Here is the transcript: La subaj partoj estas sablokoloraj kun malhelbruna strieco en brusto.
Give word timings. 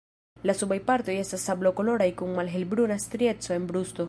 La 0.49 0.55
subaj 0.61 0.77
partoj 0.87 1.17
estas 1.25 1.45
sablokoloraj 1.51 2.09
kun 2.23 2.35
malhelbruna 2.41 2.99
strieco 3.09 3.59
en 3.61 3.71
brusto. 3.75 3.99